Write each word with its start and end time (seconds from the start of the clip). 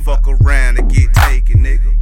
fuck 0.00 0.26
around 0.26 0.78
and 0.78 0.92
get 0.92 1.12
taken, 1.14 1.64
nigga. 1.64 1.99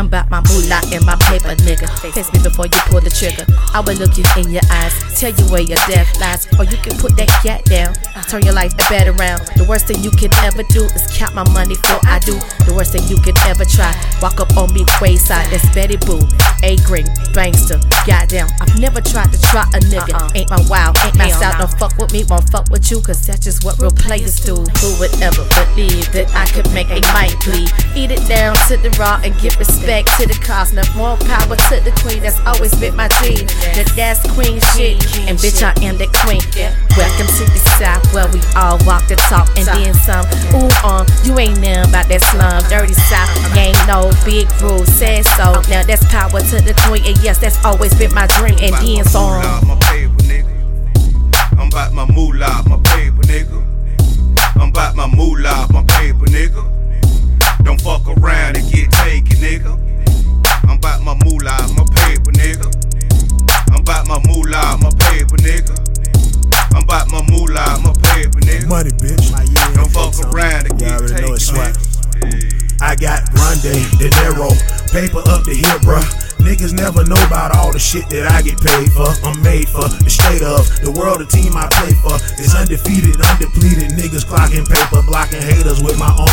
I'm 0.00 0.06
about 0.06 0.30
my 0.30 0.40
moolah 0.48 0.80
and 0.96 1.04
my 1.04 1.12
paper, 1.28 1.52
nigga. 1.60 1.84
Face 2.00 2.32
me 2.32 2.40
before 2.40 2.64
you 2.64 2.80
pull 2.88 3.04
the 3.04 3.12
trigger. 3.12 3.44
I 3.76 3.84
will 3.84 4.00
look 4.00 4.16
you 4.16 4.24
in 4.40 4.48
your 4.48 4.64
eyes, 4.72 4.96
tell 5.20 5.28
you 5.28 5.44
where 5.52 5.60
your 5.60 5.76
death 5.92 6.08
lies, 6.16 6.48
or 6.56 6.64
you 6.64 6.80
can 6.80 6.96
put 6.96 7.20
that 7.20 7.28
cat 7.44 7.68
down. 7.68 7.92
Turn 8.32 8.40
your 8.40 8.54
life 8.54 8.72
a 8.80 8.84
bed 8.88 9.12
around. 9.12 9.44
The 9.60 9.66
worst 9.68 9.92
thing 9.92 10.00
you 10.00 10.08
can 10.08 10.32
ever 10.40 10.64
do 10.72 10.88
is 10.96 11.04
count 11.12 11.34
my 11.34 11.44
money 11.52 11.74
for 11.84 12.00
I 12.08 12.16
do. 12.24 12.32
The 12.64 12.72
worst 12.72 12.96
thing 12.96 13.04
you 13.12 13.20
can 13.20 13.36
ever 13.44 13.68
try. 13.68 13.92
Walk 14.24 14.40
up 14.40 14.56
on 14.56 14.72
me 14.72 14.88
wayside, 15.04 15.52
that's 15.52 15.68
Betty 15.76 16.00
Boo, 16.00 16.24
A 16.64 16.80
Green, 16.88 17.04
Banksta. 17.36 17.76
Goddamn, 18.08 18.48
I've 18.56 18.80
never 18.80 19.04
tried 19.04 19.28
to 19.36 19.40
try 19.52 19.68
a 19.76 19.84
nigga. 19.92 20.16
Uh-uh. 20.16 20.32
Ain't 20.32 20.48
my 20.48 20.64
wild, 20.64 20.96
ain't 21.04 21.20
my 21.20 21.28
style. 21.28 21.60
Don't 21.60 21.76
fuck 21.76 21.92
with 22.00 22.16
me, 22.16 22.24
won't 22.24 22.48
fuck 22.48 22.72
with 22.72 22.88
you, 22.88 23.04
cause 23.04 23.20
that's 23.26 23.44
just 23.44 23.68
what 23.68 23.76
real 23.76 23.92
players 23.92 24.40
do. 24.40 24.56
Who 24.56 24.88
would 24.96 25.12
ever 25.20 25.44
believe 25.76 26.08
that 26.16 26.32
I 26.32 26.48
could 26.56 26.72
make 26.72 26.88
a 26.88 27.04
mic 27.12 27.36
bleed? 27.44 27.68
Eat 27.92 28.16
it 28.16 28.24
down 28.24 28.56
to 28.72 28.80
the 28.80 28.88
raw 28.96 29.20
and 29.20 29.36
give 29.44 29.58
respect 29.60 29.89
to 29.90 30.26
the. 30.26 30.40
Now 30.72 30.86
more 30.94 31.16
power 31.26 31.56
to 31.56 31.80
the 31.82 31.90
queen 32.02 32.22
that's 32.22 32.38
always 32.46 32.74
been 32.78 32.94
my 32.94 33.08
dream. 33.18 33.46
That 33.74 33.90
that's 33.96 34.22
queen 34.34 34.60
shit, 34.74 35.02
and 35.26 35.34
bitch 35.38 35.66
I 35.66 35.74
am 35.82 35.98
the 35.98 36.06
queen. 36.22 36.42
Welcome 36.94 37.26
to 37.26 37.44
the 37.50 37.58
south 37.74 38.02
where 38.14 38.30
we 38.30 38.38
all 38.54 38.78
walk 38.86 39.08
the 39.10 39.16
talk 39.26 39.50
and 39.58 39.66
then 39.66 39.94
some. 39.94 40.22
Ooh 40.54 40.70
um, 40.86 41.06
you 41.26 41.34
ain't 41.38 41.58
nothing 41.58 41.90
about 41.90 42.06
that 42.06 42.22
slum, 42.30 42.62
dirty 42.70 42.94
south. 42.94 43.34
Ain't 43.58 43.78
no 43.90 44.14
Big 44.22 44.46
Rube, 44.62 44.86
said 44.86 45.26
so. 45.34 45.58
Now 45.66 45.82
that's 45.82 46.06
power 46.06 46.38
to 46.38 46.56
the 46.62 46.74
queen, 46.86 47.02
and 47.06 47.18
yes 47.18 47.38
that's 47.38 47.58
always 47.64 47.94
been 47.98 48.14
my 48.14 48.26
dream. 48.38 48.58
And 48.62 48.74
then 48.78 49.02
some. 49.06 49.79
Bitch. 68.88 69.32
My 69.32 69.44
year 69.44 69.74
Don't 69.76 69.92
fuck 69.92 70.16
around 70.32 70.70
and 70.70 70.80
You 70.80 70.88
get 70.88 71.00
already 71.00 71.26
know 71.26 71.34
it's. 71.34 71.52
I 72.80 72.96
got 72.96 73.28
Grande, 73.36 73.76
Dinero, 74.00 74.48
paper 74.88 75.20
up 75.28 75.44
to 75.44 75.52
here, 75.52 75.76
bruh. 75.84 76.00
Niggas 76.40 76.72
never 76.72 77.04
know 77.04 77.20
about 77.28 77.54
all 77.54 77.72
the 77.72 77.78
shit 77.78 78.08
that 78.08 78.24
I 78.32 78.40
get 78.40 78.56
paid 78.56 78.88
for. 78.96 79.12
I'm 79.20 79.36
made 79.42 79.68
for 79.68 79.84
the 79.84 80.08
state 80.08 80.40
of 80.40 80.64
the 80.80 80.88
world. 80.96 81.20
The 81.20 81.28
team 81.28 81.52
I 81.52 81.68
play 81.68 81.92
for 82.00 82.16
is 82.40 82.56
undefeated, 82.56 83.20
undepleted. 83.20 83.92
Niggas 84.00 84.24
clocking 84.24 84.64
paper, 84.64 85.04
blocking 85.04 85.42
haters 85.42 85.82
with 85.84 85.98
my 86.00 86.08
armor. 86.08 86.29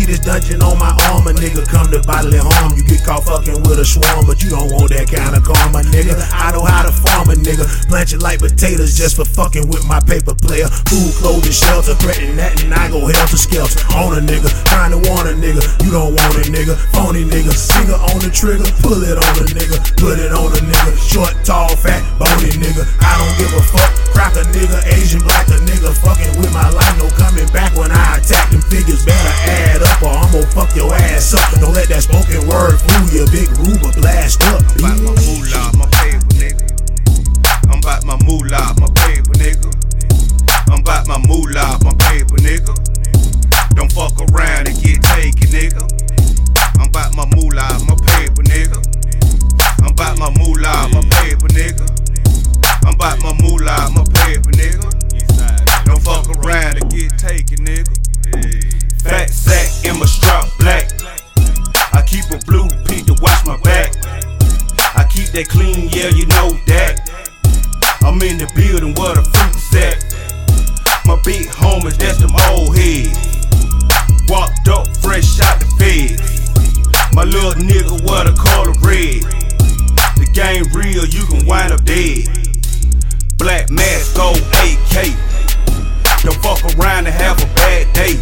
See 0.00 0.06
this 0.08 0.24
dungeon 0.24 0.64
on 0.64 0.80
my 0.80 0.96
armor, 1.12 1.36
nigga. 1.36 1.60
Come 1.68 1.92
to 1.92 2.00
bodily 2.00 2.40
harm. 2.40 2.72
You 2.72 2.80
get 2.88 3.04
caught 3.04 3.28
fucking 3.28 3.68
with 3.68 3.76
a 3.76 3.84
swarm, 3.84 4.24
but 4.24 4.40
you 4.40 4.48
don't 4.48 4.72
want 4.72 4.88
that 4.96 5.12
kind 5.12 5.36
of 5.36 5.44
karma, 5.44 5.84
nigga. 5.92 6.16
I 6.32 6.56
know 6.56 6.64
how 6.64 6.88
to 6.88 6.92
farm 7.04 7.28
a 7.28 7.36
nigga. 7.36 7.68
Plant 7.84 8.08
you 8.12 8.18
like 8.24 8.40
potatoes 8.40 8.96
just 8.96 9.20
for 9.20 9.28
fucking 9.28 9.68
with 9.68 9.84
my 9.84 10.00
paper 10.00 10.32
player. 10.32 10.72
Food, 10.88 11.12
clothing, 11.20 11.52
shelter, 11.52 11.92
threatening 12.00 12.40
that, 12.40 12.56
and 12.64 12.72
I 12.72 12.88
go 12.88 13.12
hell 13.12 13.28
to 13.28 13.36
skelter. 13.36 13.76
On 13.92 14.16
a 14.16 14.24
nigga, 14.24 14.48
trying 14.72 14.96
to 14.96 15.00
warn 15.04 15.28
a 15.28 15.36
nigga. 15.36 15.60
You 15.84 15.92
don't 15.92 16.16
want 16.16 16.32
a 16.32 16.48
nigga, 16.48 16.80
phony 16.96 17.28
nigga. 17.28 17.52
Finger 17.52 18.00
on 18.00 18.24
the 18.24 18.32
trigger, 18.32 18.64
pull 18.80 19.04
it 19.04 19.20
on 19.20 19.34
a 19.36 19.46
nigga, 19.52 19.76
put 20.00 20.16
it 20.16 20.32
on 20.32 20.48
a 20.48 20.60
nigga. 20.64 20.96
Short, 20.96 21.36
tall, 21.44 21.76
fat, 21.76 22.00
bony 22.16 22.56
nigga. 22.56 22.88
I 23.04 23.20
don't 23.20 23.34
give 23.36 23.52
a 23.52 23.60
fuck. 23.68 23.92
Crack 24.16 24.32
a 24.40 24.48
nigga, 24.48 24.80
Asian, 24.96 25.20
black 25.20 25.44
a 25.52 25.60
nigga. 25.60 25.69
Around 86.78 87.06
and 87.06 87.14
have 87.14 87.38
a 87.42 87.46
bad 87.54 87.92
day. 87.92 88.14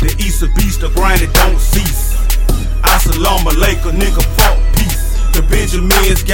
The 0.00 0.14
East 0.18 0.42
a 0.42 0.48
beast, 0.54 0.80
the 0.80 0.88
grind 0.90 1.22
it 1.22 1.32
don't 1.32 1.58
cease. 1.58 2.14
Assalamu 2.82 3.50
alaikum, 3.54 3.96
nigga, 3.96 4.22
fuck 4.36 4.58
peace. 4.76 5.18
The 5.32 5.42
Benjamins 5.42 6.22
got 6.22 6.33